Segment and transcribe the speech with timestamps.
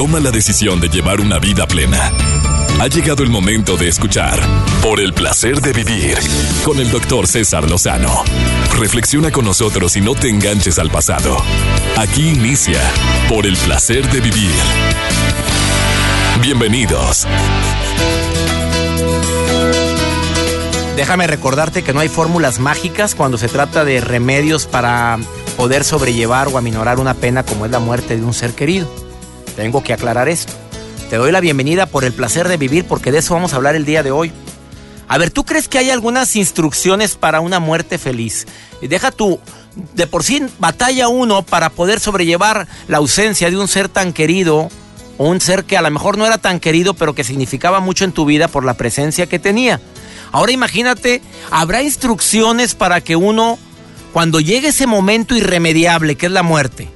[0.00, 2.10] toma la decisión de llevar una vida plena.
[2.80, 4.40] Ha llegado el momento de escuchar
[4.82, 6.16] Por el placer de vivir
[6.64, 8.24] con el doctor César Lozano.
[8.78, 11.36] Reflexiona con nosotros y no te enganches al pasado.
[11.98, 12.80] Aquí inicia
[13.28, 14.50] Por el placer de vivir.
[16.40, 17.26] Bienvenidos.
[20.96, 25.18] Déjame recordarte que no hay fórmulas mágicas cuando se trata de remedios para
[25.58, 28.99] poder sobrellevar o aminorar una pena como es la muerte de un ser querido.
[29.60, 30.54] Tengo que aclarar esto.
[31.10, 33.76] Te doy la bienvenida por el placer de vivir porque de eso vamos a hablar
[33.76, 34.32] el día de hoy.
[35.06, 38.46] A ver, ¿tú crees que hay algunas instrucciones para una muerte feliz?
[38.80, 39.38] Deja tú,
[39.92, 44.70] de por sí batalla uno para poder sobrellevar la ausencia de un ser tan querido
[45.18, 48.06] o un ser que a lo mejor no era tan querido pero que significaba mucho
[48.06, 49.78] en tu vida por la presencia que tenía.
[50.32, 53.58] Ahora imagínate, habrá instrucciones para que uno,
[54.14, 56.88] cuando llegue ese momento irremediable que es la muerte,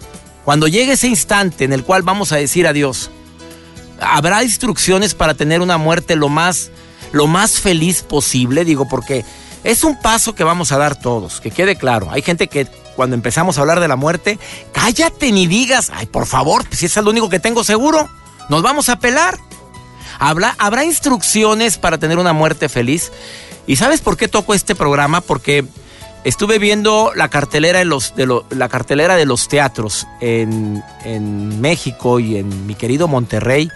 [0.45, 3.11] cuando llegue ese instante en el cual vamos a decir adiós,
[4.00, 6.70] habrá instrucciones para tener una muerte lo más,
[7.12, 9.25] lo más feliz posible, digo, porque
[9.65, 12.09] es un paso que vamos a dar todos, que quede claro.
[12.11, 14.39] Hay gente que cuando empezamos a hablar de la muerte,
[14.72, 18.09] cállate ni digas, ay, por favor, si es lo único que tengo seguro,
[18.48, 19.39] nos vamos a pelar.
[20.19, 23.11] Habrá, habrá instrucciones para tener una muerte feliz.
[23.67, 25.22] ¿Y sabes por qué toco este programa?
[25.22, 25.65] Porque
[26.25, 32.19] estuve viendo la cartelera de los, de la cartelera de los teatros en, en México
[32.19, 33.70] y en mi querido Monterrey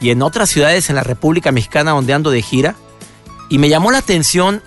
[0.00, 2.76] y en otras ciudades en la República Mexicana donde ando de gira.
[3.48, 4.62] Y me llamó la atención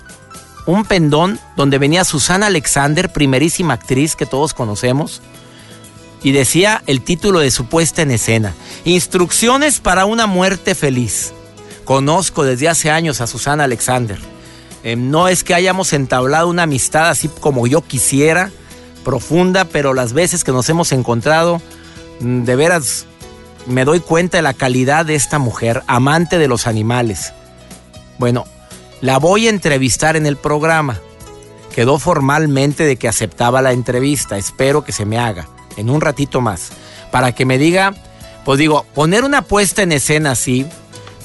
[0.66, 5.22] un pendón donde venía Susana Alexander, primerísima actriz que todos conocemos,
[6.22, 11.34] y decía el título de su puesta en escena, Instrucciones para una muerte feliz.
[11.86, 14.20] Conozco desde hace años a Susana Alexander.
[14.88, 18.52] Eh, no es que hayamos entablado una amistad así como yo quisiera,
[19.04, 21.62] profunda, pero las veces que nos hemos encontrado,
[22.22, 23.06] mm, de veras
[23.66, 27.34] me doy cuenta de la calidad de esta mujer, amante de los animales.
[28.18, 28.46] Bueno,
[29.02, 31.02] la voy a entrevistar en el programa.
[31.76, 34.38] Quedó formalmente de que aceptaba la entrevista.
[34.38, 36.70] Espero que se me haga en un ratito más.
[37.12, 37.94] Para que me diga,
[38.46, 40.66] pues digo, poner una puesta en escena así,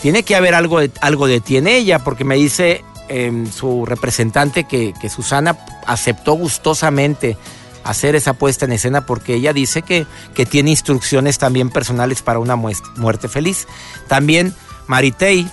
[0.00, 3.84] tiene que haber algo de, algo de ti en ella, porque me dice em, su
[3.84, 5.56] representante que, Susana
[5.86, 7.36] aceptó gustosamente
[7.84, 12.38] hacer esa puesta en escena porque ella dice que, que tiene instrucciones también personales para
[12.38, 13.66] una muerte feliz.
[14.08, 14.54] También
[14.86, 15.48] Maritei,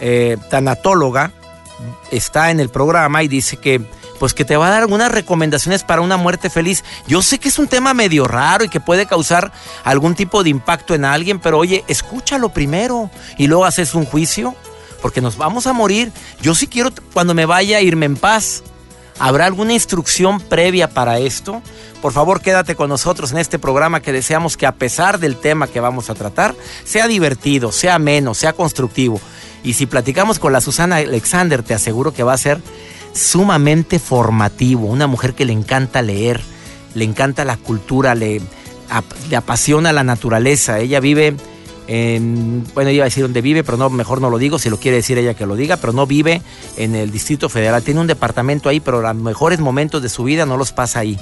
[0.00, 1.32] eh, tanatóloga,
[2.10, 3.80] está en el programa y dice que
[4.18, 6.84] pues que te va a dar algunas recomendaciones para una muerte feliz.
[7.08, 9.50] Yo sé que es un tema medio raro y que puede causar
[9.82, 14.54] algún tipo de impacto en alguien, pero oye, escúchalo primero y luego haces un juicio,
[15.02, 16.12] porque nos vamos a morir.
[16.40, 18.62] Yo sí quiero cuando me vaya irme en paz.
[19.18, 21.60] ¿Habrá alguna instrucción previa para esto?
[22.00, 25.66] Por favor, quédate con nosotros en este programa que deseamos que a pesar del tema
[25.66, 26.54] que vamos a tratar,
[26.84, 29.20] sea divertido, sea ameno, sea constructivo.
[29.62, 32.60] Y si platicamos con la Susana Alexander, te aseguro que va a ser
[33.12, 34.86] sumamente formativo.
[34.86, 36.40] Una mujer que le encanta leer,
[36.94, 38.40] le encanta la cultura, le,
[39.30, 40.80] le apasiona la naturaleza.
[40.80, 41.36] Ella vive
[41.88, 44.78] en, bueno, iba a decir dónde vive, pero no, mejor no lo digo, si lo
[44.78, 46.42] quiere decir ella que lo diga, pero no vive
[46.76, 47.82] en el Distrito Federal.
[47.82, 51.18] Tiene un departamento ahí, pero los mejores momentos de su vida no los pasa ahí.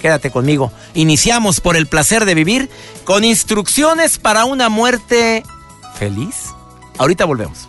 [0.00, 0.72] Quédate conmigo.
[0.94, 2.68] Iniciamos por el placer de vivir
[3.04, 5.44] con instrucciones para una muerte
[5.98, 6.46] feliz.
[6.98, 7.68] Ahorita volvemos.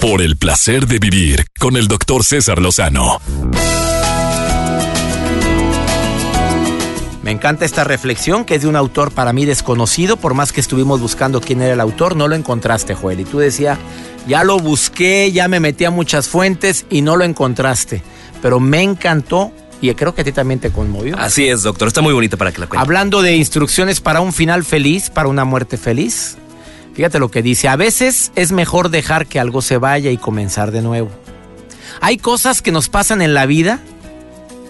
[0.00, 3.20] Por el placer de vivir con el doctor César Lozano.
[7.26, 10.60] Me encanta esta reflexión que es de un autor para mí desconocido, por más que
[10.60, 13.18] estuvimos buscando quién era el autor, no lo encontraste, Joel.
[13.18, 13.80] Y tú decías,
[14.28, 18.00] ya lo busqué, ya me metí a muchas fuentes y no lo encontraste.
[18.40, 19.50] Pero me encantó
[19.80, 21.18] y creo que a ti también te conmovió.
[21.18, 22.80] Así es, doctor, está muy bonita para que la cuente.
[22.80, 26.36] Hablando de instrucciones para un final feliz, para una muerte feliz,
[26.94, 30.70] fíjate lo que dice, a veces es mejor dejar que algo se vaya y comenzar
[30.70, 31.10] de nuevo.
[32.00, 33.80] Hay cosas que nos pasan en la vida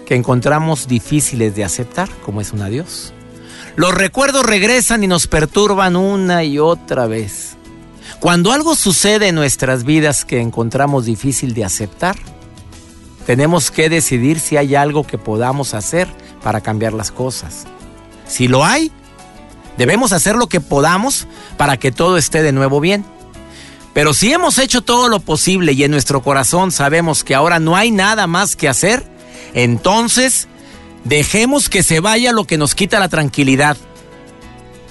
[0.07, 3.13] que encontramos difíciles de aceptar, como es un adiós.
[3.75, 7.57] Los recuerdos regresan y nos perturban una y otra vez.
[8.21, 12.15] Cuando algo sucede en nuestras vidas que encontramos difícil de aceptar,
[13.25, 16.07] tenemos que decidir si hay algo que podamos hacer
[16.41, 17.65] para cambiar las cosas.
[18.25, 18.93] Si lo hay,
[19.77, 21.27] debemos hacer lo que podamos
[21.57, 23.03] para que todo esté de nuevo bien.
[23.93, 27.75] Pero si hemos hecho todo lo posible y en nuestro corazón sabemos que ahora no
[27.75, 29.16] hay nada más que hacer,
[29.57, 30.47] entonces,
[31.03, 33.75] dejemos que se vaya lo que nos quita la tranquilidad.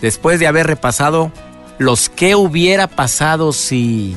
[0.03, 1.31] Después de haber repasado
[1.79, 4.17] los qué hubiera pasado si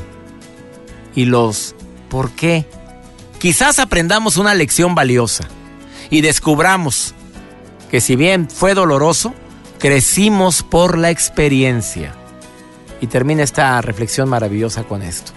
[1.14, 1.76] y los
[2.10, 2.66] por qué.
[3.38, 5.48] Quizás aprendamos una lección valiosa
[6.10, 7.14] y descubramos
[7.92, 9.36] que si bien fue doloroso,
[9.78, 12.16] crecimos por la experiencia.
[13.02, 15.32] Y termina esta reflexión maravillosa con esto.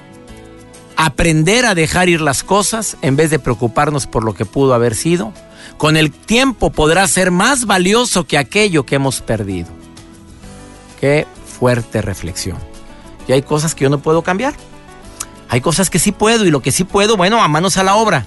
[0.97, 4.94] Aprender a dejar ir las cosas en vez de preocuparnos por lo que pudo haber
[4.94, 5.33] sido,
[5.79, 9.69] con el tiempo podrá ser más valioso que aquello que hemos perdido.
[11.00, 11.27] Qué
[11.59, 12.59] fuerte reflexión.
[13.27, 14.55] Y hay cosas que yo no puedo cambiar.
[15.49, 17.97] Hay cosas que sí puedo y lo que sí puedo, bueno, a manos a la
[17.97, 18.25] obra.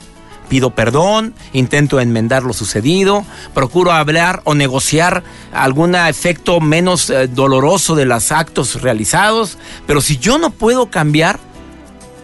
[0.49, 7.95] Pido perdón, intento enmendar lo sucedido, procuro hablar o negociar algún efecto menos eh, doloroso
[7.95, 9.57] de los actos realizados,
[9.87, 11.39] pero si yo no puedo cambiar,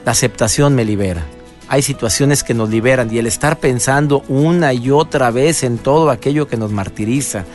[0.05, 1.25] la aceptación me libera.
[1.67, 6.09] Hay situaciones que nos liberan y el estar pensando una y otra vez en todo
[6.09, 7.45] aquello que nos martiriza,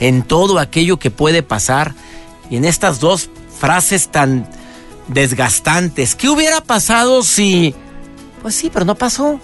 [0.00, 1.94] en todo aquello que puede pasar,
[2.48, 4.48] y en estas dos frases tan
[5.08, 6.14] desgastantes.
[6.14, 7.74] ¿Qué hubiera pasado si...
[8.40, 9.40] Pues sí, pero no pasó.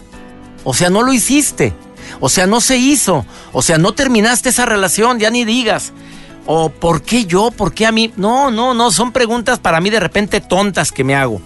[0.65, 1.75] O sea, no lo hiciste.
[2.21, 3.27] O sea, no se hizo.
[3.53, 5.93] O sea, no terminaste esa relación, ya ni digas.
[6.47, 7.51] O ¿por qué yo?
[7.51, 8.13] ¿Por qué a mí?
[8.17, 11.41] No, no, no, son preguntas para mí de repente tontas que me hago.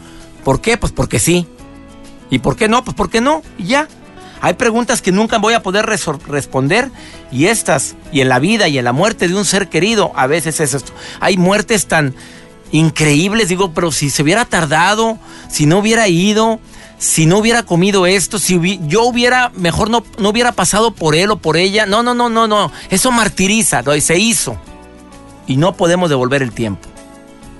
[0.47, 0.77] ¿Por qué?
[0.77, 1.45] Pues porque sí.
[2.31, 2.85] ¿Y por qué no?
[2.85, 3.43] Pues porque no.
[3.59, 3.89] Y ya.
[4.41, 6.93] Hay preguntas que nunca voy a poder responder
[7.33, 10.29] y estas, y en la vida y en la muerte de un ser querido, a
[10.29, 10.93] veces es esto.
[11.19, 12.15] Hay muertes tan
[12.71, 15.19] increíbles, digo, pero si se hubiera tardado,
[15.51, 16.61] si no hubiera ido,
[16.97, 21.33] si no hubiera comido esto, si yo hubiera, mejor no, no hubiera pasado por él
[21.33, 21.87] o por ella.
[21.87, 22.71] No, no, no, no, no.
[22.89, 24.57] Eso martiriza, se hizo.
[25.49, 26.89] Y no podemos devolver el tiempo.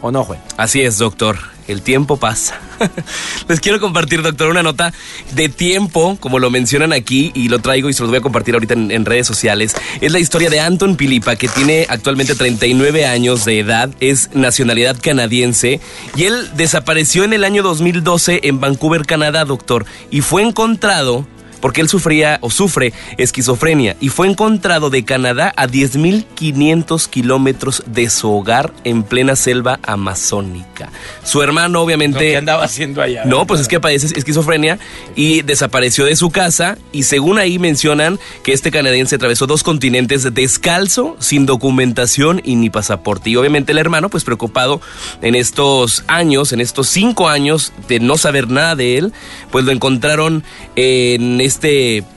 [0.03, 0.41] ¿O no, Juan?
[0.57, 1.56] Así es, doctor.
[1.69, 2.61] El tiempo pasa.
[3.49, 4.93] Les quiero compartir, doctor, una nota
[5.35, 8.55] de tiempo, como lo mencionan aquí, y lo traigo y se los voy a compartir
[8.55, 9.75] ahorita en, redes sociales.
[10.01, 14.97] Es la historia de Anton Pilipa, que tiene actualmente 39 años de edad, es nacionalidad
[15.01, 15.81] canadiense,
[16.17, 21.27] y él desapareció en el año 2012 en Vancouver, Canadá, doctor, y fue encontrado
[21.67, 28.09] porque él sufría o sufre esquizofrenia y fue encontrado de Canadá a 10.500 kilómetros de
[28.09, 30.93] su hogar en plena selva amazónica.
[31.25, 32.21] Su hermano obviamente...
[32.21, 33.25] ¿Qué andaba haciendo allá?
[33.25, 34.79] No, pues es que padece esquizofrenia
[35.17, 40.33] y desapareció de su casa y según ahí mencionan que este canadiense atravesó dos continentes
[40.33, 43.31] descalzo, sin documentación y ni pasaporte.
[43.31, 44.81] Y obviamente el hermano pues preocupado
[45.21, 49.13] en estos años, en estos cinco años de no saber nada de él,
[49.51, 50.45] pues lo encontraron
[50.77, 51.56] en este,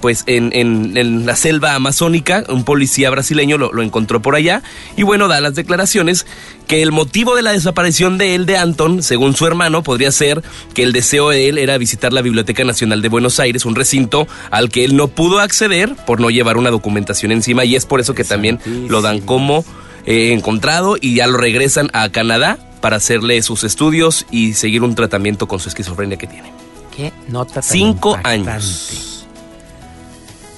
[0.02, 4.62] pues en, en, la selva amazónica, un policía brasileño lo, lo, encontró por allá
[4.96, 6.26] y bueno, da las declaraciones
[6.68, 10.44] que el motivo de la desaparición de él, de Anton, según su hermano, podría ser
[10.74, 14.28] que el deseo de él era visitar la Biblioteca Nacional de Buenos Aires, un recinto
[14.52, 18.00] al que él no pudo acceder por no llevar una documentación encima y es por
[18.00, 19.66] eso que también lo dan como
[20.06, 24.96] eh, encontrado y ya lo regresan a Canadá para hacerle sus estudios y seguir un
[24.96, 26.52] tratamiento con su esquizofrenia que tiene.
[26.96, 29.09] Qué nota Cinco años.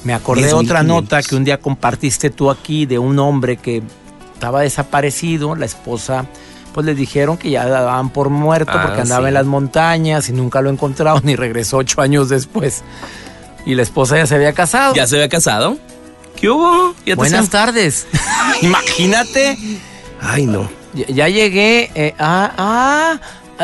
[0.04, 3.84] Me acordé de otra nota que un día compartiste tú aquí de un hombre que
[4.34, 6.26] estaba desaparecido, la esposa
[6.74, 10.34] pues le dijeron que ya daban por muerto porque ah, andaba en las montañas y
[10.34, 12.84] nunca lo encontraron ni regresó ocho años después.
[13.66, 14.96] Y la esposa ya se había casado.
[14.96, 15.78] ¿Ya se había casado?
[16.36, 16.96] ¿Qué hubo?
[17.16, 18.08] Buenas tardes.
[18.62, 19.58] Imagínate.
[20.22, 20.70] Ay, no.
[20.94, 21.92] Ya, llegué.
[21.96, 23.20] Eh, ah Ah,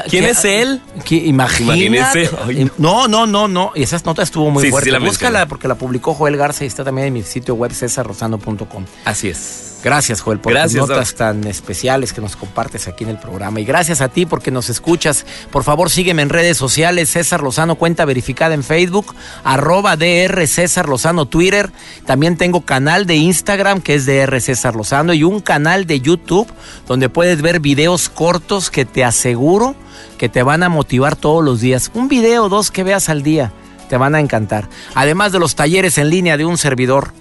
[0.09, 0.81] ¿Quién es él?
[1.09, 2.29] Imagínese.
[2.77, 3.71] No, no, no, no.
[3.75, 4.97] Y esa nota estuvo muy fuerte.
[4.99, 8.85] Búscala porque la publicó Joel Garza y está también en mi sitio web cesarrosano.com.
[9.05, 9.76] Así es.
[9.87, 13.61] Gracias, Joel, por las notas tan especiales que nos compartes aquí en el programa.
[13.61, 15.25] Y gracias a ti porque nos escuchas.
[15.49, 17.07] Por favor, sígueme en redes sociales.
[17.07, 19.15] César Lozano, cuenta verificada en Facebook,
[19.45, 21.71] arroba DR César Lozano Twitter.
[22.05, 26.51] También tengo canal de Instagram que es DR César Lozano y un canal de YouTube
[26.85, 29.73] donde puedes ver videos cortos que te aseguro
[30.17, 31.91] que te van a motivar todos los días.
[31.93, 33.53] Un video o dos que veas al día
[33.87, 34.67] te van a encantar.
[34.95, 37.13] Además de los talleres en línea de un servidor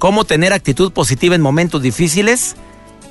[0.00, 2.56] cómo tener actitud positiva en momentos difíciles.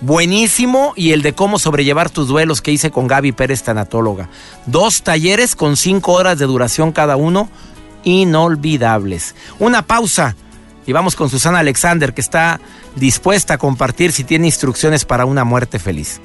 [0.02, 0.92] Buenísimo.
[0.98, 4.28] Y el de cómo sobrellevar tus duelos que hice con Gaby Pérez, tanatóloga.
[4.66, 7.48] Dos talleres con cinco horas de duración cada uno.
[8.04, 9.36] Inolvidables.
[9.60, 10.36] Una pausa.
[10.86, 12.60] Y vamos con Susana Alexander, que está
[12.96, 16.20] dispuesta a compartir si tiene instrucciones para una muerte feliz.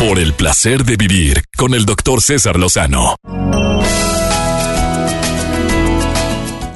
[0.00, 3.14] Por el placer de vivir con el doctor César Lozano.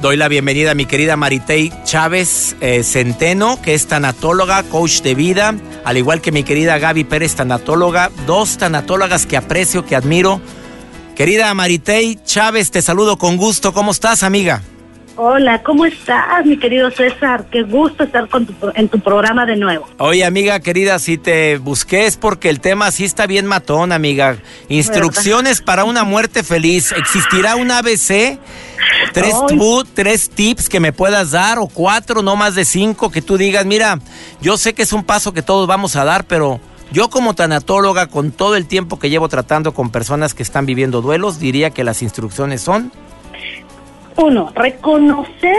[0.01, 5.13] Doy la bienvenida a mi querida Maritei Chávez eh, Centeno, que es tanatóloga, coach de
[5.13, 5.53] vida,
[5.85, 10.41] al igual que mi querida Gaby Pérez, tanatóloga, dos tanatólogas que aprecio, que admiro.
[11.15, 13.73] Querida Maritei Chávez, te saludo con gusto.
[13.73, 14.63] ¿Cómo estás, amiga?
[15.17, 17.45] Hola, ¿cómo estás, mi querido César?
[17.51, 18.27] Qué gusto estar
[18.73, 19.87] en tu programa de nuevo.
[19.99, 24.37] Oye, amiga querida, si te busqué es porque el tema sí está bien matón, amiga.
[24.67, 26.91] Instrucciones para una muerte feliz.
[26.93, 28.39] ¿Existirá un ABC?
[29.13, 33.21] Tres, tú, tres tips que me puedas dar o cuatro, no más de cinco, que
[33.21, 33.99] tú digas, mira,
[34.41, 36.59] yo sé que es un paso que todos vamos a dar, pero
[36.91, 41.01] yo como tanatóloga, con todo el tiempo que llevo tratando con personas que están viviendo
[41.01, 42.91] duelos, diría que las instrucciones son...
[44.17, 45.55] Uno, reconocer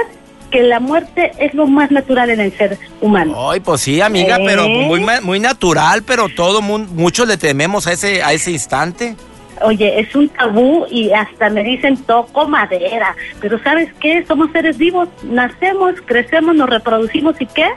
[0.50, 3.50] que la muerte es lo más natural en el ser humano.
[3.50, 4.86] Ay, pues sí, amiga, pero ¿Eh?
[4.86, 9.16] muy, muy natural, pero todo muchos le tememos a ese, a ese instante.
[9.64, 14.24] Oye, es un tabú y hasta me dicen toco madera, pero ¿sabes qué?
[14.26, 17.68] Somos seres vivos, nacemos, crecemos, nos reproducimos y ¿qué?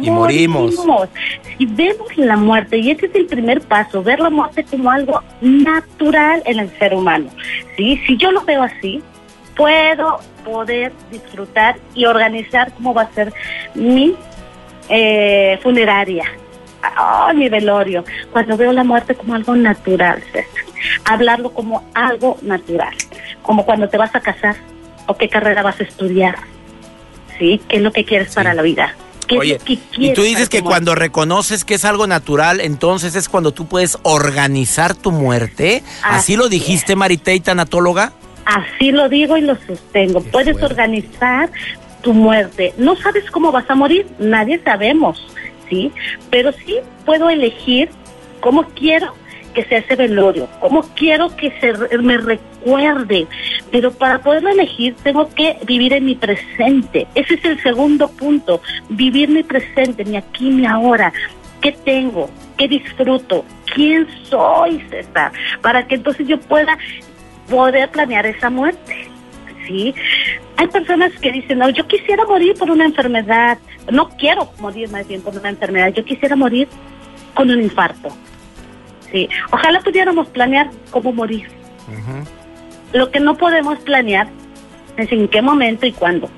[0.00, 0.74] Y morimos.
[1.56, 5.22] Si vemos la muerte, y ese es el primer paso, ver la muerte como algo
[5.40, 7.30] natural en el ser humano.
[7.76, 8.00] ¿sí?
[8.06, 9.02] Si yo lo veo así,
[9.56, 13.32] puedo poder disfrutar y organizar cómo va a ser
[13.74, 14.14] mi
[14.88, 16.24] eh, funeraria,
[16.98, 20.22] oh, mi velorio, cuando veo la muerte como algo natural,
[21.04, 22.94] hablarlo como algo natural,
[23.42, 24.56] como cuando te vas a casar
[25.06, 26.36] o qué carrera vas a estudiar,
[27.38, 27.60] ¿sí?
[27.68, 28.94] ¿Qué es lo que quieres para la vida?
[29.36, 33.66] Oye, y tú dices que cuando reconoces que es algo natural, entonces es cuando tú
[33.66, 35.82] puedes organizar tu muerte.
[36.02, 38.12] ¿Así, lo dijiste, Maritei, tanatóloga?
[38.44, 40.20] Así lo digo y lo sostengo.
[40.22, 41.50] Puedes organizar
[42.02, 42.72] tu muerte.
[42.78, 45.26] No sabes cómo vas a morir, nadie sabemos,
[45.68, 45.92] ¿sí?
[46.30, 47.90] Pero sí puedo elegir
[48.40, 49.14] cómo quiero
[49.54, 53.26] que sea ese velorio, cómo quiero que se me recuerde.
[53.72, 57.06] Pero para poderlo elegir tengo que vivir en mi presente.
[57.14, 61.12] Ese es el segundo punto, vivir mi presente, mi aquí, mi ahora.
[61.62, 62.28] ¿Qué tengo?
[62.58, 63.44] ¿Qué disfruto?
[63.74, 65.32] ¿Quién soy, César?
[65.62, 66.76] Para que entonces yo pueda
[67.48, 69.08] poder planear esa muerte.
[69.66, 69.94] ¿Sí?
[70.56, 73.58] Hay personas que dicen, no, yo quisiera morir por una enfermedad,
[73.90, 76.68] no quiero morir más bien por una enfermedad, yo quisiera morir
[77.34, 78.08] con un infarto.
[79.12, 81.48] Sí, ojalá pudiéramos planear cómo morir.
[82.92, 84.28] Lo que no podemos planear
[84.96, 86.30] es en qué momento y cuándo.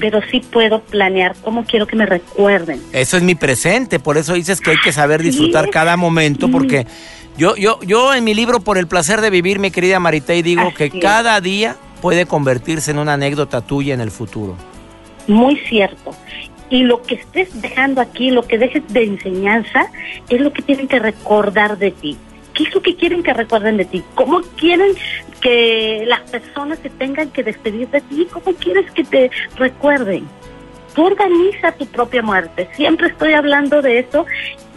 [0.00, 2.82] Pero sí puedo planear cómo quiero que me recuerden.
[2.92, 6.86] Eso es mi presente, por eso dices que hay que saber disfrutar cada momento, porque
[7.36, 10.72] yo, yo, yo en mi libro Por el placer de vivir, mi querida Maritei, digo
[10.74, 14.56] que cada día puede convertirse en una anécdota tuya en el futuro.
[15.26, 16.12] Muy cierto.
[16.68, 19.86] Y lo que estés dejando aquí, lo que dejes de enseñanza,
[20.28, 22.16] es lo que tienen que recordar de ti.
[22.54, 24.02] ¿Qué es lo que quieren que recuerden de ti?
[24.14, 24.92] ¿Cómo quieren
[25.40, 28.26] que las personas se tengan que despedir de ti?
[28.32, 30.26] ¿Cómo quieres que te recuerden?
[30.94, 32.68] Tú organiza tu propia muerte.
[32.74, 34.24] Siempre estoy hablando de eso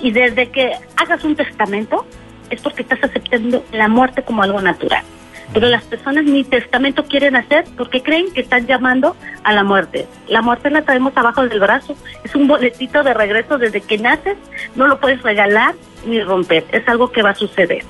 [0.01, 2.05] y desde que hagas un testamento,
[2.49, 5.03] es porque estás aceptando la muerte como algo natural.
[5.53, 10.07] Pero las personas ni testamento quieren hacer porque creen que están llamando a la muerte.
[10.27, 11.95] La muerte la traemos abajo del brazo.
[12.23, 14.37] Es un boletito de regreso desde que naces.
[14.75, 15.73] No lo puedes regalar
[16.05, 16.65] ni romper.
[16.71, 17.83] Es algo que va a suceder.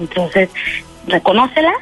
[0.00, 0.48] Entonces,
[1.06, 1.72] reconócela,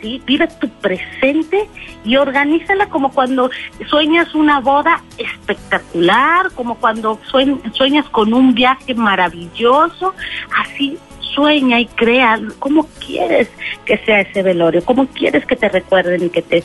[0.00, 0.20] ¿sí?
[0.26, 1.68] vive tu presente
[2.04, 3.50] y organízala como cuando
[3.88, 10.14] sueñas una boda espectacular, como cuando sueñas con un viaje maravilloso,
[10.56, 10.98] así
[11.34, 13.48] sueña y crea cómo quieres
[13.84, 16.64] que sea ese velorio, cómo quieres que te recuerden y que te...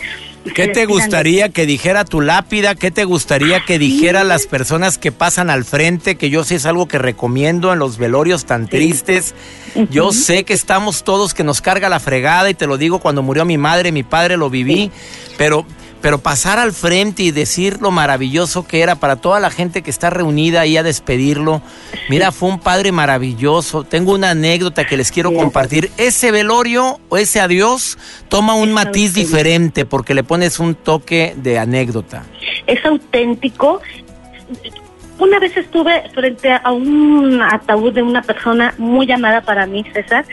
[0.54, 2.76] ¿Qué te gustaría que dijera tu lápida?
[2.76, 6.16] ¿Qué te gustaría que dijera las personas que pasan al frente?
[6.16, 9.36] Que yo sé es algo que recomiendo en los velorios tan tristes.
[9.90, 13.24] Yo sé que estamos todos que nos carga la fregada y te lo digo cuando
[13.24, 14.90] murió mi madre, mi padre lo viví,
[15.38, 15.66] pero
[16.02, 19.90] pero pasar al frente y decir lo maravilloso que era para toda la gente que
[19.90, 21.62] está reunida ahí a despedirlo.
[22.10, 23.84] Mira, fue un padre maravilloso.
[23.84, 25.92] Tengo una anécdota que les quiero compartir.
[25.98, 27.98] Ese velorio o ese adiós
[28.30, 32.24] toma un matiz diferente porque le pones un toque de anécdota.
[32.66, 33.82] Es auténtico.
[35.20, 40.26] Una vez estuve frente a un ataúd de una persona muy amada para mí, César,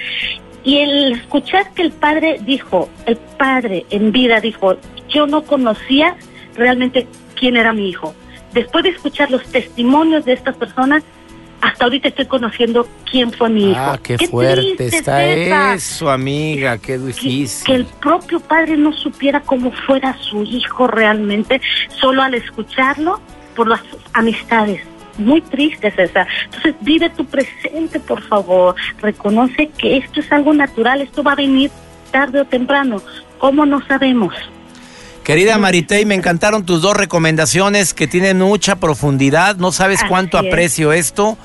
[0.63, 4.77] y el escuchar que el padre dijo, el padre en vida dijo,
[5.09, 6.17] yo no conocía
[6.55, 7.07] realmente
[7.39, 8.15] quién era mi hijo.
[8.53, 11.03] Después de escuchar los testimonios de estas personas,
[11.61, 13.81] hasta ahorita estoy conociendo quién fue mi hijo.
[13.81, 17.67] Ah, qué, fuerte está eso, amiga, qué difícil.
[17.67, 21.61] Que, el propio padre no supiera cómo fuera su hijo realmente,
[22.01, 23.21] solo al escucharlo
[23.57, 23.81] por las
[24.13, 24.83] amistades
[25.19, 26.27] muy triste, César.
[26.47, 28.75] Entonces, vive tu presente, por favor.
[29.01, 31.71] Reconoce que esto es algo natural, esto va a venir
[32.11, 33.01] tarde o temprano.
[33.39, 34.35] ¿Cómo no sabemos?
[35.25, 39.57] Querida Maritei, me encantaron tus dos recomendaciones que tienen mucha profundidad.
[39.57, 41.39] No sabes cuánto aprecio esto.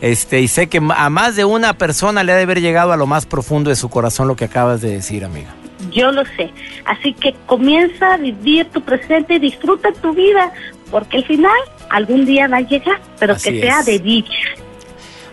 [0.00, 2.96] Este, y sé que a más de una persona le ha de haber llegado a
[2.96, 5.54] lo más profundo de su corazón lo que acabas de decir, amiga.
[5.92, 6.50] Yo lo sé.
[6.86, 10.50] Así que comienza a vivir tu presente y disfruta tu vida,
[10.90, 11.52] porque al final
[11.90, 14.32] algún día va a llegar, pero que sea de dicha.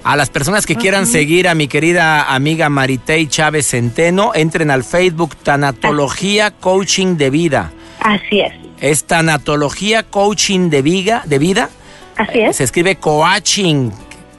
[0.03, 4.83] A las personas que quieran seguir a mi querida amiga Maritei Chávez Centeno, entren al
[4.83, 7.71] Facebook Tanatología Coaching de Vida.
[8.05, 8.53] Así es.
[8.79, 11.23] Es Tanatología Coaching de Vida.
[11.25, 11.69] De vida.
[12.15, 12.57] Así es.
[12.57, 13.89] Se escribe coaching,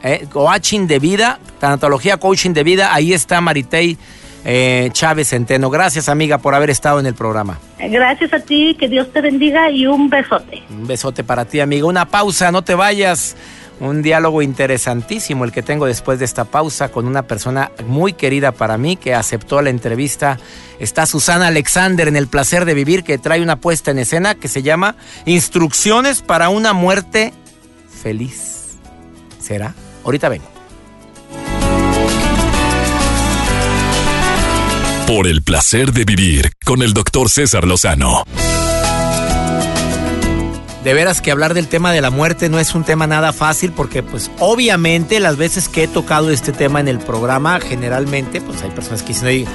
[0.03, 2.95] eh, coaching de vida, tanatología coaching de vida.
[2.95, 3.99] Ahí está Maritei
[4.45, 5.69] eh, Chávez Centeno.
[5.69, 7.59] Gracias, amiga, por haber estado en el programa.
[7.79, 10.63] Gracias a ti, que Dios te bendiga y un besote.
[10.71, 11.87] Un besote para ti, amiga.
[11.87, 13.37] Una pausa, no te vayas.
[13.79, 18.53] Un diálogo interesantísimo el que tengo después de esta pausa con una persona muy querida
[18.53, 20.39] para mí que aceptó la entrevista.
[20.79, 24.49] Está Susana Alexander en El Placer de Vivir que trae una puesta en escena que
[24.49, 27.35] se llama Instrucciones para una muerte
[28.03, 28.77] feliz.
[29.39, 29.75] ¿Será?
[30.05, 30.47] Ahorita vengo.
[35.07, 38.25] Por el placer de vivir con el doctor César Lozano.
[40.87, 43.73] De veras que hablar del tema de la muerte no es un tema nada fácil
[43.73, 48.63] porque pues obviamente las veces que he tocado este tema en el programa generalmente pues
[48.63, 49.47] hay personas que dicen, "Oye,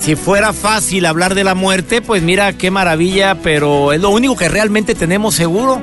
[0.00, 4.34] si fuera fácil hablar de la muerte pues mira qué maravilla, pero es lo único
[4.34, 5.80] que realmente tenemos seguro.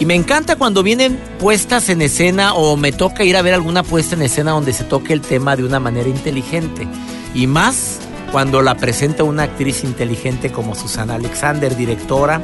[0.00, 3.84] Y me encanta cuando vienen puestas en escena o me toca ir a ver alguna
[3.84, 6.88] puesta en escena donde se toque el tema de una manera inteligente.
[7.34, 8.00] Y más
[8.32, 12.42] cuando la presenta una actriz inteligente como Susana Alexander, directora,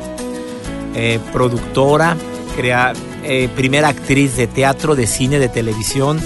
[0.94, 2.16] eh, productora,
[2.56, 2.92] crea,
[3.24, 6.20] eh, primera actriz de teatro, de cine, de televisión.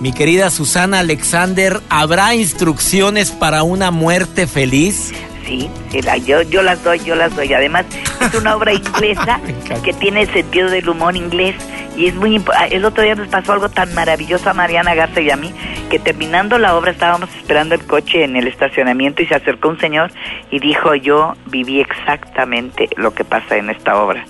[0.00, 5.12] Mi querida Susana Alexander, ¿habrá instrucciones para una muerte feliz?
[5.46, 7.52] Sí, sí, la- yo, yo las doy, yo las doy.
[7.52, 7.84] Además,
[8.20, 9.40] es una obra inglesa
[9.84, 11.56] que tiene el sentido del humor inglés
[11.96, 14.94] y es muy impo- ah, El otro día nos pasó algo tan maravilloso a Mariana
[14.94, 15.52] Garza y a mí
[15.90, 19.80] que terminando la obra estábamos esperando el coche en el estacionamiento y se acercó un
[19.80, 20.12] señor
[20.50, 24.24] y dijo yo viví exactamente lo que pasa en esta obra.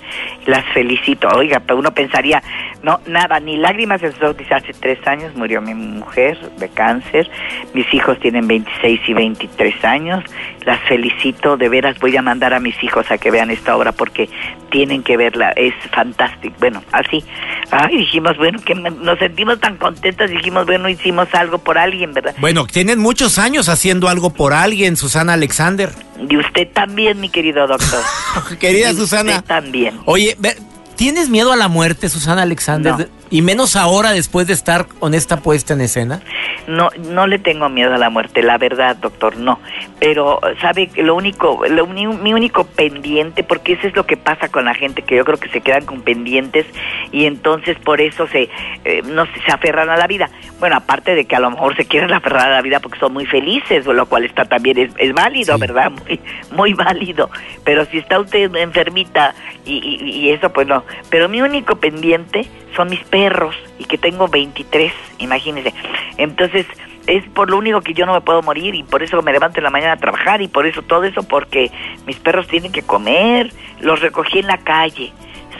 [0.47, 1.27] Las felicito.
[1.35, 2.41] Oiga, pero uno pensaría,
[2.81, 7.29] no, nada, ni lágrimas en sus hace tres años murió mi mujer de cáncer,
[7.75, 10.23] mis hijos tienen 26 y 23 años,
[10.65, 13.91] las felicito, de veras voy a mandar a mis hijos a que vean esta obra
[13.91, 14.29] porque
[14.69, 16.55] tienen que verla, es fantástico.
[16.59, 17.23] Bueno, así,
[17.71, 22.35] ay, dijimos, bueno, que nos sentimos tan contentas, dijimos, bueno, hicimos algo por alguien, ¿verdad?
[22.39, 25.89] Bueno, tienen muchos años haciendo algo por alguien, Susana Alexander.
[26.29, 28.03] Y usted también, mi querido doctor.
[28.59, 29.31] Querida Y Susana.
[29.37, 29.99] Usted también.
[30.05, 30.55] Oye, ve-
[31.01, 32.93] ¿tienes miedo a la muerte, Susana Alexander?
[32.95, 33.05] No.
[33.31, 36.21] Y menos ahora después de estar con esta puesta en escena.
[36.67, 39.59] No, no le tengo miedo a la muerte, la verdad, doctor, no.
[39.99, 44.15] Pero sabe que lo único, lo uni- mi único pendiente, porque eso es lo que
[44.15, 46.67] pasa con la gente, que yo creo que se quedan con pendientes
[47.11, 48.49] y entonces por eso se,
[48.85, 50.29] eh, no se aferran a la vida.
[50.59, 53.13] Bueno, aparte de que a lo mejor se quieren aferrar a la vida porque son
[53.13, 55.61] muy felices, lo cual está también es, es válido, Sí.
[55.61, 55.89] ¿verdad?
[55.91, 56.19] Muy,
[56.51, 57.31] muy válido.
[57.63, 59.33] Pero si está usted enfermita
[59.65, 60.83] y, y- y eso, pues no.
[61.09, 65.73] Pero mi único pendiente son mis perros y que tengo 23, imagínense.
[66.17, 66.65] Entonces,
[67.07, 69.59] es por lo único que yo no me puedo morir y por eso me levanto
[69.59, 71.71] en la mañana a trabajar y por eso todo eso porque
[72.05, 75.11] mis perros tienen que comer, los recogí en la calle.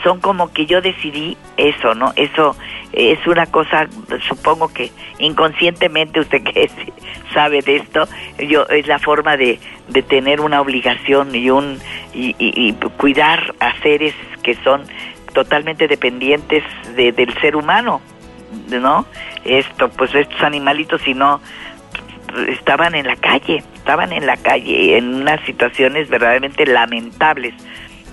[0.04, 2.12] Son como que yo decidí eso, ¿no?
[2.16, 2.56] Eso
[2.92, 3.88] es una cosa,
[4.28, 6.70] supongo que inconscientemente usted que
[7.34, 8.06] sabe de esto,
[8.48, 11.78] yo es la forma de, de tener una obligación y un
[12.14, 14.82] y, y- y cuidar a seres que son
[15.32, 16.62] totalmente dependientes
[16.96, 18.00] de- del ser humano,
[18.68, 19.06] ¿no?
[19.44, 21.40] Esto, pues estos animalitos, si no,
[22.48, 27.54] estaban en la calle, estaban en la calle, en unas situaciones verdaderamente lamentables.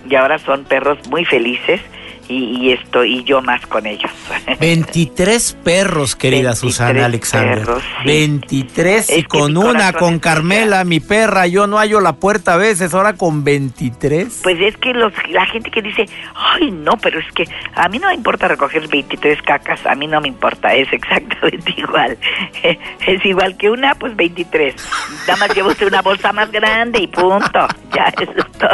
[0.10, 1.82] Y ahora son perros muy felices
[2.30, 4.12] y, y esto, y yo más con ellos.
[4.60, 7.60] 23 perros, querida 23 Susana Alexander.
[7.60, 8.08] perros, sí.
[8.08, 12.94] 23 y con una, con Carmela, mi perra, yo no hallo la puerta a veces,
[12.94, 14.42] ahora con 23.
[14.44, 18.00] Pues es que los, la gente que dice, ay no, pero es que a mí
[18.00, 22.18] no me importa recoger 23 cacas, a mí no me importa, es exactamente igual.
[23.10, 24.76] Es igual que una, pues 23.
[25.28, 27.68] Nada más lleva usted una bolsa más grande y punto.
[27.94, 28.70] Ya, eso es todo.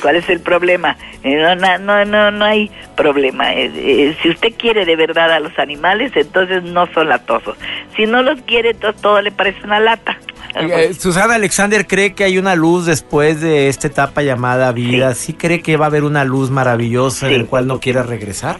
[0.00, 0.96] ¿Cuál es el problema?
[1.22, 3.52] Eh, no, no, no, no hay problema.
[3.54, 7.56] Eh, eh, si usted quiere de verdad a los animales, entonces no son latosos.
[7.96, 10.18] Si no los quiere, entonces todo le parece una lata.
[10.56, 15.14] Eh, Susana Alexander cree que hay una luz después de esta etapa llamada vida.
[15.14, 18.58] ¿Sí, cree que va a haber una luz maravillosa en el cual no quiere regresar?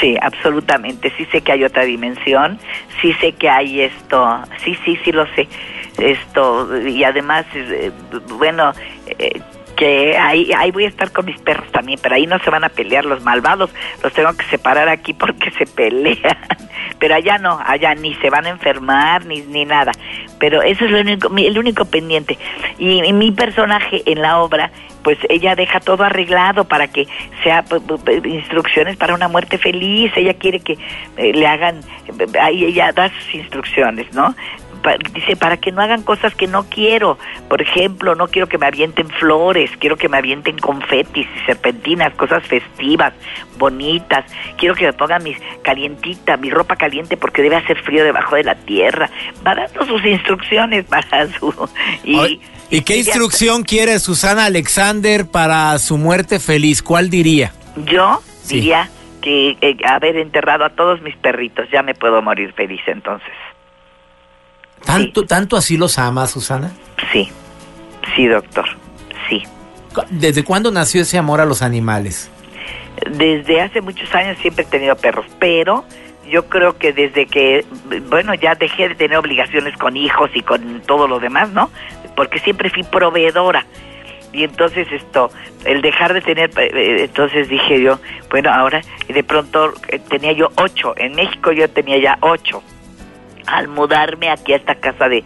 [0.00, 1.12] Sí, absolutamente.
[1.16, 2.58] Sí sé que hay otra dimensión,
[3.00, 5.48] sí sé que hay esto, sí, sí, sí lo sé.
[5.98, 7.90] Esto, y además, eh,
[8.36, 8.72] bueno,
[9.18, 9.40] eh,
[9.78, 12.64] que ahí, ahí voy a estar con mis perros también, pero ahí no se van
[12.64, 13.70] a pelear los malvados,
[14.02, 16.36] los tengo que separar aquí porque se pelean.
[16.98, 19.92] Pero allá no, allá ni se van a enfermar ni, ni nada.
[20.40, 22.36] Pero eso es lo único, el único pendiente.
[22.78, 24.72] Y, mi personaje en la obra,
[25.04, 27.06] pues ella deja todo arreglado para que
[27.44, 27.64] sea
[28.24, 30.10] instrucciones para una muerte feliz.
[30.16, 30.76] Ella quiere que
[31.16, 31.80] eh, le hagan,
[32.40, 34.34] ahí ella da sus instrucciones, ¿no?
[35.12, 38.66] Dice para que no hagan cosas que no quiero por ejemplo no quiero que me
[38.66, 43.12] avienten flores quiero que me avienten confetis y serpentinas cosas festivas
[43.58, 44.24] bonitas
[44.56, 48.44] quiero que me pongan mis calientita mi ropa caliente porque debe hacer frío debajo de
[48.44, 49.10] la tierra
[49.46, 51.52] va dando sus instrucciones para su
[52.04, 56.82] y, ¿Y qué instrucción quiere Susana Alexander para su muerte feliz?
[56.82, 57.52] ¿Cuál diría?
[57.86, 58.56] yo Sí.
[58.56, 58.88] diría
[59.22, 63.28] que eh, haber enterrado a todos mis perritos ya me puedo morir feliz entonces
[64.84, 66.72] ¿Tanto, tanto así los ama, Susana?
[67.12, 67.28] sí
[68.16, 68.66] sí doctor
[69.28, 69.44] sí
[70.10, 72.30] ¿Desde cuándo nació ese amor a los animales?
[73.10, 75.84] Desde hace muchos años siempre he tenido perros, pero
[76.30, 77.64] yo creo que desde que,
[78.08, 81.70] bueno, ya dejé de tener obligaciones con hijos y con todo lo demás, ¿no?
[82.16, 83.64] Porque siempre fui proveedora.
[84.32, 85.30] Y entonces esto,
[85.64, 87.98] el dejar de tener, eh, entonces dije yo,
[88.30, 92.62] bueno, ahora, de pronto eh, tenía yo ocho, en México yo tenía ya ocho.
[93.50, 95.24] Al mudarme aquí a esta casa de,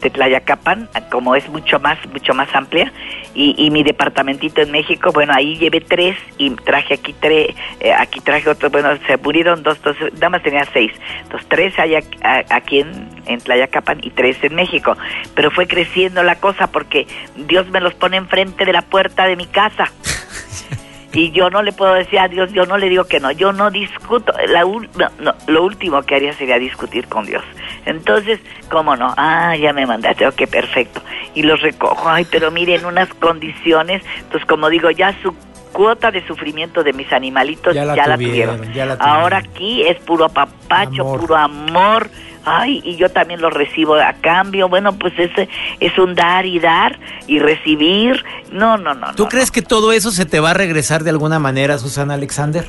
[0.00, 2.92] de Tlayacapan, como es mucho más, mucho más amplia,
[3.34, 7.48] y, y mi departamentito en México, bueno, ahí llevé tres y traje aquí tres,
[7.80, 10.92] eh, aquí traje otros, bueno, se murieron dos, dos, nada más tenía seis,
[11.32, 14.96] los tres hay aquí, a- aquí en, en Tlayacapan y tres en México,
[15.34, 19.34] pero fue creciendo la cosa porque Dios me los pone enfrente de la puerta de
[19.36, 19.90] mi casa.
[21.14, 23.52] Y yo no le puedo decir a Dios, yo no le digo que no, yo
[23.52, 24.32] no discuto.
[24.48, 27.44] La no, lo último que haría sería discutir con Dios.
[27.86, 29.14] Entonces, ¿cómo no?
[29.16, 31.00] Ah, ya me mandaste, ok, perfecto.
[31.34, 34.02] Y los recojo, ay, pero miren, unas condiciones.
[34.18, 35.34] Entonces, como digo, ya su
[35.74, 38.74] cuota de sufrimiento de mis animalitos Ya ya la la, tuvieron, tuvieron.
[38.74, 41.20] ya la Ahora aquí es puro apapacho, Amor.
[41.20, 42.10] puro amor.
[42.46, 44.68] Ay, y yo también lo recibo a cambio.
[44.68, 45.48] Bueno, pues ese
[45.80, 48.22] es un dar y dar y recibir.
[48.52, 49.14] No, no, no.
[49.14, 52.14] ¿Tú no, crees que todo eso se te va a regresar de alguna manera, Susana
[52.14, 52.64] Alexander?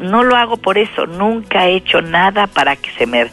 [0.00, 3.30] no lo hago por eso, nunca he hecho nada para que se me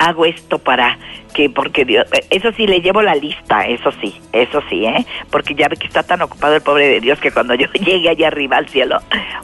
[0.00, 0.98] hago esto para
[1.34, 5.06] que porque Dios, eso sí le llevo la lista, eso sí, eso sí, ¿eh?
[5.30, 8.08] Porque ya ve que está tan ocupado el pobre de Dios que cuando yo llegue
[8.10, 8.98] allá arriba al cielo,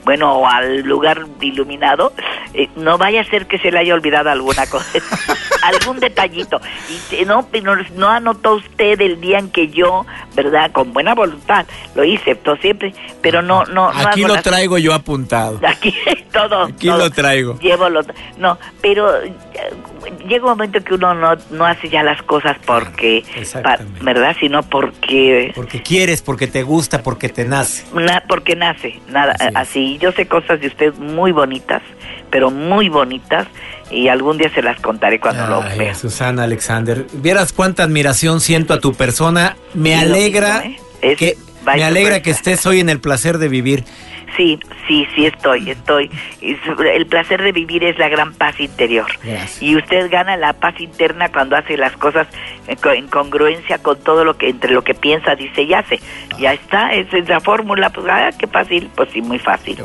[0.04, 2.12] bueno, o al lugar iluminado,
[2.54, 4.98] eh, no vaya a ser que se le haya olvidado alguna cosa,
[5.62, 6.60] algún detallito.
[7.10, 10.70] Y eh, no, no, no anotó usted el día en que yo, ¿verdad?
[10.72, 14.94] Con buena voluntad lo hice, todo siempre, pero no, no, Aquí lo las- traigo yo
[14.94, 15.60] apuntado.
[15.66, 15.94] Aquí
[16.32, 16.64] todo.
[16.64, 16.98] Aquí todo.
[16.98, 17.58] lo traigo.
[17.60, 18.06] Llevo los.
[18.36, 19.32] No, pero eh,
[20.28, 23.24] llega un momento que uno no, no hace ya las cosas porque.
[23.62, 24.36] pa- ¿Verdad?
[24.38, 25.52] Sino porque.
[25.54, 27.84] Porque quieres, porque te gusta, porque te nace.
[27.94, 29.00] na- porque nace.
[29.08, 29.34] Nada.
[29.54, 29.98] Así.
[30.00, 31.82] Yo sé cosas de usted muy bonitas,
[32.30, 33.46] pero muy bonitas.
[33.90, 35.94] Y algún día se las contaré cuando lo Ay, vea.
[35.94, 39.56] Susana Alexander, vieras cuánta admiración siento a tu persona.
[39.74, 41.12] Me lo alegra mismo, ¿eh?
[41.12, 43.84] Es- que me alegra que estés hoy en el placer de vivir.
[44.36, 46.10] Sí, sí, sí estoy, estoy.
[46.40, 49.06] El placer de vivir es la gran paz interior.
[49.22, 49.62] Gracias.
[49.62, 52.26] Y usted gana la paz interna cuando hace las cosas
[52.66, 55.98] en co- en congruencia con todo lo que entre lo que piensa, dice y hace.
[56.38, 57.90] Ya está, esa es la fórmula.
[57.90, 58.88] Pues, ah, qué fácil.
[58.94, 59.76] Pues sí, muy fácil.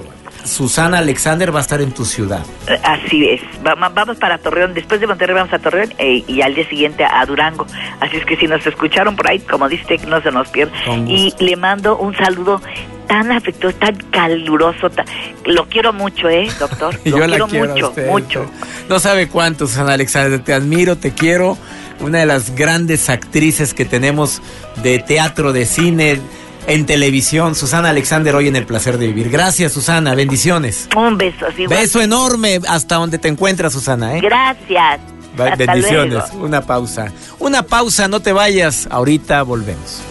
[0.43, 2.45] Susana Alexander va a estar en tu ciudad.
[2.67, 3.41] Eh, Así es.
[3.63, 4.73] Vamos para Torreón.
[4.73, 7.65] Después de Monterrey vamos a Torreón eh, y al día siguiente a Durango.
[8.01, 10.73] Así es que si nos escucharon por ahí, como dice, no se nos pierda.
[10.86, 12.62] Con Y le mando un saludo
[13.08, 14.89] tan afectuoso, tan caluroso.
[14.89, 15.06] tan-
[15.46, 16.94] Lo quiero mucho, ¿eh, doctor?
[17.06, 18.08] Lo quiero, a mucho, usted.
[18.08, 18.46] mucho.
[18.89, 20.39] No sabe cuánto, Susana Alexander.
[20.44, 21.58] Te admiro, te quiero.
[22.00, 24.42] Una de las grandes actrices que tenemos
[24.82, 26.20] de teatro, de cine,
[26.68, 27.56] en televisión.
[27.56, 29.30] Susana Alexander hoy en El Placer de Vivir.
[29.30, 30.16] Gracias, Susana.
[30.16, 30.89] Bendiciones.
[30.96, 31.46] Un beso.
[31.70, 34.18] Beso enorme hasta donde te encuentras, Susana.
[34.18, 34.22] ¿eh?
[34.22, 35.00] Gracias.
[35.38, 36.13] Hasta Bendiciones.
[36.32, 36.46] luego.
[36.46, 37.12] Una pausa.
[37.39, 38.88] Una pausa, no te vayas.
[38.92, 40.02] Ahorita volvemos.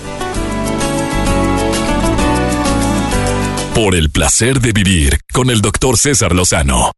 [3.74, 6.92] Por el placer de vivir con el doctor César Lozano.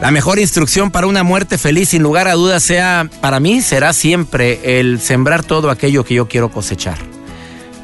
[0.00, 3.92] La mejor instrucción para una muerte feliz, sin lugar a dudas, sea para mí, será
[3.92, 6.98] siempre el sembrar todo aquello que yo quiero cosechar.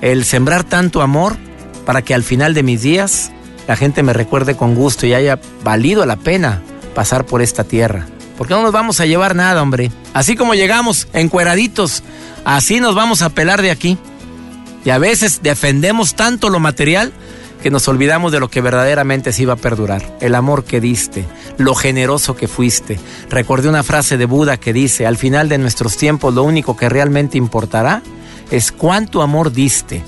[0.01, 1.37] El sembrar tanto amor
[1.85, 3.31] para que al final de mis días
[3.69, 6.63] la gente me recuerde con gusto y haya valido la pena
[6.97, 8.07] pasar por esta tierra.
[8.37, 9.93] Porque no nos vamos a llevar nada, hombre.
[10.15, 12.03] Así como llegamos encueraditos,
[12.45, 13.99] así nos vamos a pelar de aquí.
[14.87, 17.13] Y a veces defendemos tanto lo material
[17.61, 20.17] que nos olvidamos de lo que verdaderamente se iba a perdurar.
[20.21, 21.25] El amor que diste,
[21.59, 23.01] lo generoso que fuiste.
[23.29, 26.89] Recordé una frase de Buda que dice, al final de nuestros tiempos lo único que
[26.89, 28.01] realmente importará
[28.53, 30.05] es cuánto amor diste,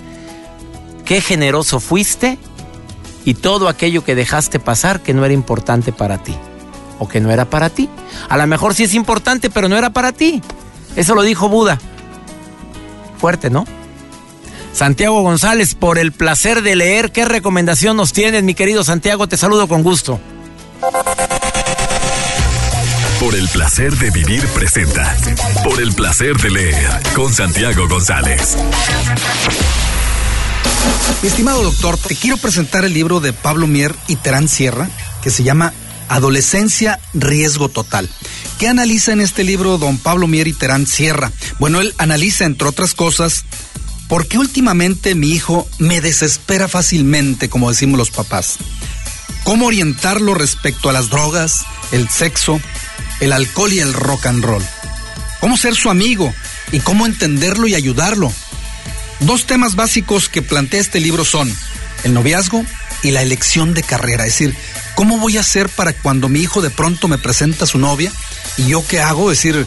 [1.05, 2.39] qué generoso fuiste
[3.25, 6.37] y todo aquello que dejaste pasar que no era importante para ti
[7.01, 7.89] o que no era para ti.
[8.29, 10.41] A lo mejor sí es importante, pero no era para ti.
[10.95, 11.81] Eso lo dijo Buda.
[13.19, 13.65] Fuerte, ¿no?
[14.79, 17.11] Santiago González, por el placer de leer.
[17.11, 19.27] ¿Qué recomendación nos tienes, mi querido Santiago?
[19.27, 20.21] Te saludo con gusto.
[23.19, 25.17] Por el placer de vivir presenta.
[25.65, 28.57] Por el placer de leer con Santiago González.
[31.23, 34.89] Mi estimado doctor, te quiero presentar el libro de Pablo Mier y Terán Sierra,
[35.25, 35.73] que se llama
[36.09, 38.09] Adolescencia, Riesgo Total.
[38.61, 41.33] ¿Qué analiza en este libro don Pablo Mier y Terán Sierra?
[41.59, 43.45] Bueno, él analiza, entre otras cosas,
[44.09, 48.57] ¿Por qué últimamente mi hijo me desespera fácilmente, como decimos los papás?
[49.45, 52.61] ¿Cómo orientarlo respecto a las drogas, el sexo,
[53.21, 54.65] el alcohol y el rock and roll?
[55.41, 56.35] ¿Cómo ser su amigo
[56.73, 58.33] y cómo entenderlo y ayudarlo?
[59.21, 61.55] Dos temas básicos que plantea este libro son
[62.05, 62.65] el noviazgo
[63.03, 64.27] y la elección de carrera.
[64.27, 64.57] Es decir,
[64.95, 68.11] ¿cómo voy a hacer para cuando mi hijo de pronto me presenta a su novia
[68.57, 69.31] y yo qué hago?
[69.31, 69.67] Es decir,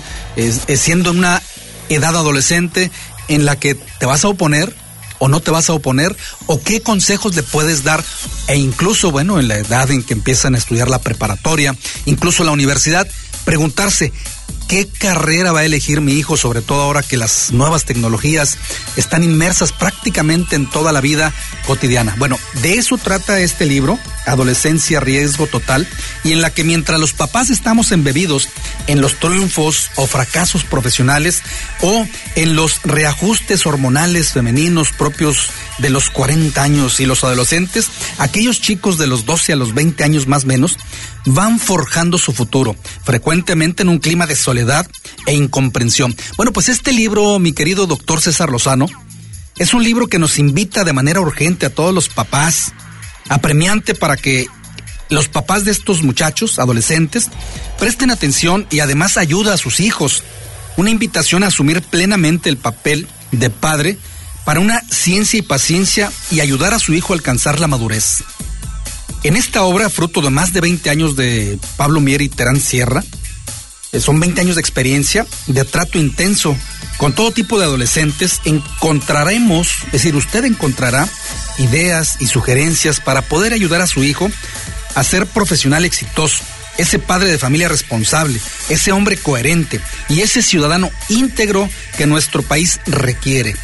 [0.78, 1.42] siendo una
[1.90, 2.92] edad adolescente
[3.28, 4.74] en la que te vas a oponer
[5.20, 8.04] o no te vas a oponer o qué consejos le puedes dar
[8.48, 12.52] e incluso, bueno, en la edad en que empiezan a estudiar la preparatoria, incluso la
[12.52, 13.08] universidad,
[13.46, 14.12] preguntarse
[14.72, 18.58] qué carrera va a elegir mi hijo, sobre todo ahora que las nuevas tecnologías
[18.96, 21.34] están inmersas prácticamente en toda la vida
[21.68, 22.16] cotidiana.
[22.18, 25.86] Bueno, de eso trata este libro, Adolescencia, Riesgo Total,
[26.24, 28.48] y en la que mientras los papás estamos embebidos
[28.88, 31.42] en los triunfos o fracasos profesionales
[31.82, 38.62] o en los reajustes hormonales femeninos propios de los 40 años y los adolescentes, aquellos
[38.62, 40.78] chicos de los 12 a los 20 años más menos,
[41.26, 44.88] van forjando su futuro, frecuentemente en un clima de soledad
[45.26, 46.16] e incomprensión.
[46.38, 48.88] Bueno, pues este libro, mi querido doctor César Lozano,
[49.58, 52.74] es un libro que nos invita de manera urgente a todos los papás,
[53.30, 54.48] apremiante para que
[55.10, 57.30] los papás de estos muchachos, adolescentes,
[57.78, 60.24] presten atención y además ayuda a sus hijos.
[60.78, 63.98] Una invitación a asumir plenamente el papel de padre
[64.46, 68.24] para una ciencia y paciencia y ayudar a su hijo a alcanzar la madurez.
[69.24, 73.04] En esta obra, fruto de más de 20 años de Pablo Mier y Terán Sierra,
[73.92, 76.56] eh, son 20 años de experiencia, de trato intenso
[76.98, 81.08] con todo tipo de adolescentes, encontraremos, es decir, usted encontrará
[81.58, 84.30] ideas y sugerencias para poder ayudar a su hijo
[84.96, 86.44] a ser profesional exitoso,
[86.78, 92.80] ese padre de familia responsable, ese hombre coherente y ese ciudadano íntegro que nuestro país
[92.86, 93.56] requiere.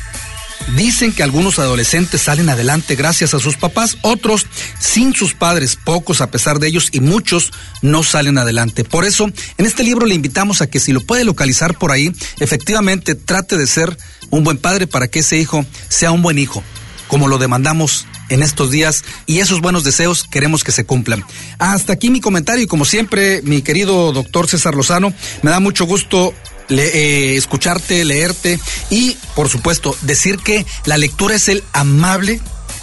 [0.75, 4.45] Dicen que algunos adolescentes salen adelante gracias a sus papás, otros
[4.79, 8.83] sin sus padres, pocos a pesar de ellos y muchos no salen adelante.
[8.83, 12.11] Por eso, en este libro le invitamos a que si lo puede localizar por ahí,
[12.39, 13.97] efectivamente trate de ser
[14.29, 16.61] un buen padre para que ese hijo sea un buen hijo,
[17.07, 21.23] como lo demandamos en estos días y esos buenos deseos queremos que se cumplan.
[21.59, 25.85] Hasta aquí mi comentario y como siempre, mi querido doctor César Lozano, me da mucho
[25.85, 26.33] gusto
[26.69, 32.41] eh, escucharte, leerte y, por supuesto, decir que la lectura es el amable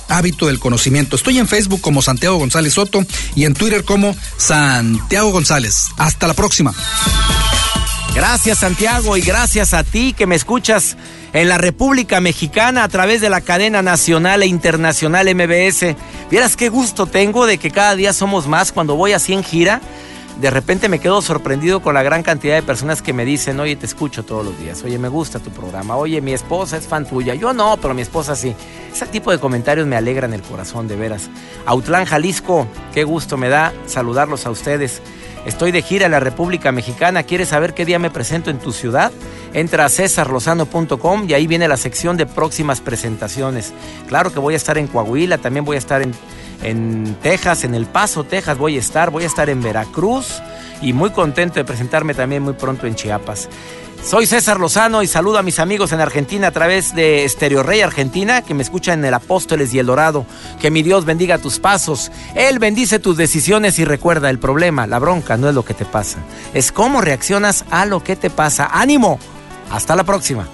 [0.09, 1.17] hábito del conocimiento.
[1.17, 5.87] Estoy en Facebook como Santiago González Soto y en Twitter como Santiago González.
[5.97, 6.75] Hasta la próxima.
[8.15, 10.97] Gracias Santiago y gracias a ti que me escuchas
[11.33, 15.97] en la República Mexicana a través de la cadena nacional e internacional MBS.
[16.31, 19.81] Vieras qué gusto tengo de que cada día somos más cuando voy así en gira
[20.41, 23.77] de repente me quedo sorprendido con la gran cantidad de personas que me dicen, oye,
[23.77, 27.07] te escucho todos los días, oye, me gusta tu programa, oye, mi esposa es fan
[27.07, 28.55] tuya, yo no, pero mi esposa sí.
[28.93, 31.31] Ese tipo de comentarios me alegran el corazón, de veras.
[31.67, 35.03] Autlán, Jalisco, qué gusto me da saludarlos a ustedes.
[35.47, 37.23] Estoy de gira en la República Mexicana.
[37.23, 39.13] ¿Quieres saber qué día me presento en tu ciudad?
[39.53, 43.73] Entra a cesarlozano.com y ahí viene la sección de próximas presentaciones.
[44.09, 46.13] Claro que voy a estar en Coahuila, también voy a estar en
[46.65, 50.43] en Texas, en El Paso, Texas voy a estar, voy a estar en Veracruz
[50.81, 53.49] y muy contento de presentarme también muy pronto en Chiapas.
[54.05, 57.81] Soy César Lozano y saludo a mis amigos en Argentina a través de Stereo Rey
[57.81, 60.27] Argentina, que me escuchan en el Apóstoles y el Dorado.
[60.61, 62.13] Que mi Dios bendiga tus pasos.
[62.35, 65.87] Él bendice tus decisiones y recuerda, el problema, la bronca, no es lo que te
[65.87, 66.19] pasa.
[66.53, 68.69] Es cómo reaccionas a lo que te pasa.
[68.71, 69.19] ¡Ánimo!
[69.71, 70.47] Hasta la próxima.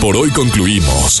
[0.00, 1.20] Por hoy concluimos